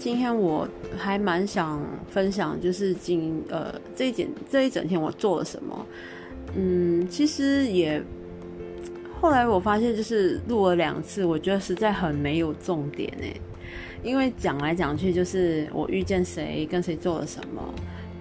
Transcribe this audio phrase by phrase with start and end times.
[0.00, 5.86] 今天我还蛮想分享，就是今呃这一整这一整天我做了什么。
[6.54, 8.02] 嗯，其实也
[9.20, 13.30] 后来我发现，就是录了两次，我觉得实在很没有重点哎。
[14.02, 17.62] 因为讲来讲去就是我遇见谁跟谁做了什么，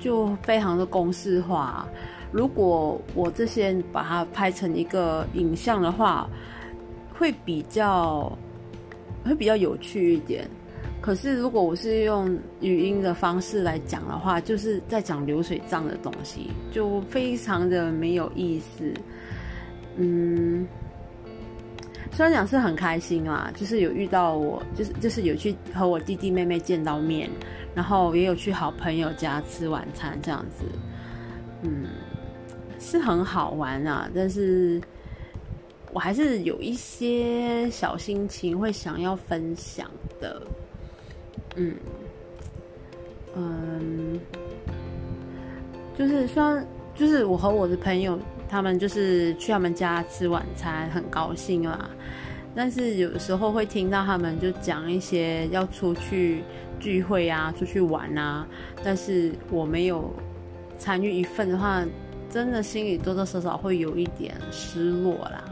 [0.01, 1.87] 就非常的公式化。
[2.29, 6.29] 如果我这些把它拍成一个影像的话，
[7.17, 8.37] 会比较
[9.23, 10.45] 会比较有趣一点。
[11.01, 18.93] 可是如果我是用语音的方式来讲的话，就是在讲流水账的东西，就非常的没有意思。
[19.97, 20.67] 嗯。
[22.11, 27.29] 虽然讲是很开心啦，就是有遇到我，就是就是有去和我弟弟妹妹见到面，
[27.73, 30.65] 然后也有去好朋友家吃晚餐这样子，
[31.61, 31.85] 嗯，
[32.77, 34.09] 是很好玩啊。
[34.13, 34.81] 但是
[35.93, 39.89] 我还是有一些小心情会想要分享
[40.19, 40.41] 的，
[41.55, 41.75] 嗯
[43.35, 44.19] 嗯，
[45.97, 48.19] 就是虽然就是我和我的朋友。
[48.51, 51.87] 他们就是去他们家吃晚餐，很高兴啦。
[52.55, 56.41] 但是有时候会听到他们就讲一些要出去
[56.79, 58.47] 聚会啊、出去玩啊。
[58.83, 60.11] 但是我没有
[60.79, 61.85] 参与一份的话，
[62.31, 65.43] 真的心里多多少少会有一点失落啦。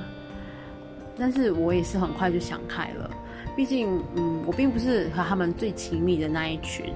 [1.20, 3.10] 但是我也是很快就想开了，
[3.56, 6.94] 毕竟嗯，我并不是和他们最亲密的那一群。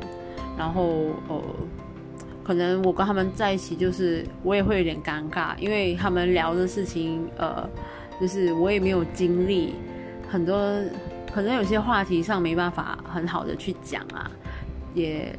[0.57, 1.41] 然后呃。
[2.43, 7.69] 可能我跟他们在一起，就是我也会有点尴尬，因为他们聊的事情，呃，
[8.19, 9.75] 就是我也没有经历
[10.27, 10.57] 很多，
[11.31, 14.29] 可能有些话题上没办法很好的去讲啊，
[14.95, 15.33] 也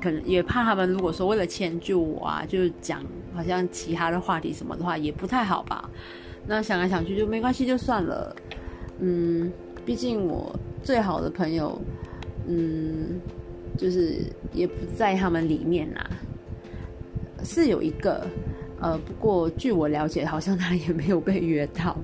[0.00, 3.04] 可能也怕他们如果说为了迁就我啊，就是讲
[3.36, 5.88] 好像其他的话题什么的话，也不太好吧。
[6.48, 8.34] 那想来想去就没关系，就算了。
[9.00, 9.52] 嗯，
[9.84, 11.78] 毕竟我最好的朋友，
[12.46, 13.20] 嗯，
[13.76, 14.16] 就是
[14.54, 16.08] 也不在他们里面啦。
[17.44, 18.26] 是有一个，
[18.80, 21.94] 呃，不过据我了解，好像他也没有被约到。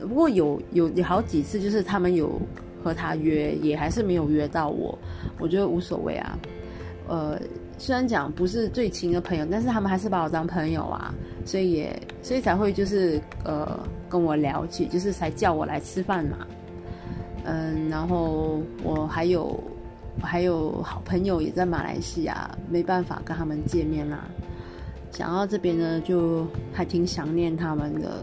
[0.00, 2.40] 不过有有有好几次，就是他们有
[2.82, 4.98] 和他约，也还是没有约到我。
[5.38, 6.38] 我觉得无所谓啊。
[7.08, 7.38] 呃，
[7.78, 11.14] 虽然讲不是最亲的朋友，但是他们还是把我当朋友啊，
[11.44, 13.78] 所以也所以才会就是呃
[14.08, 16.38] 跟我了解，就是才叫我来吃饭嘛。
[17.44, 19.60] 嗯，然后我还有
[20.20, 24.24] 我还有好朋友也在马来西亚，没办法跟他们见面啦。
[25.12, 28.22] 想到这边呢，就还挺想念他们的，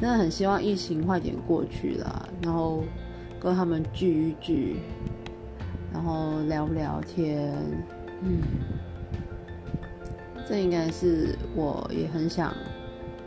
[0.00, 2.84] 真的很希望疫情快点过去了，然后
[3.40, 4.76] 跟他们聚一聚，
[5.92, 7.52] 然后聊聊天，
[8.22, 8.42] 嗯，
[10.48, 12.54] 这应该是我也很想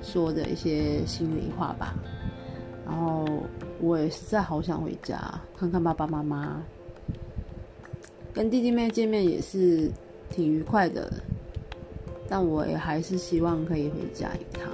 [0.01, 1.95] 说的一些心里话吧。
[2.85, 3.25] 然后
[3.79, 5.19] 我也实在好想回家
[5.57, 6.61] 看看爸爸妈妈，
[8.33, 9.91] 跟弟弟妹见面也是
[10.29, 11.11] 挺愉快的。
[12.31, 14.71] 但我也还是希望可以回家一趟。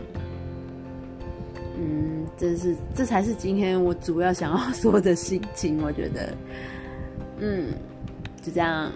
[1.78, 5.82] 嗯，这是这才是今天我主要想要说的心情。
[5.82, 6.36] 我觉得，
[7.40, 7.74] 嗯，
[8.42, 8.92] 就这样。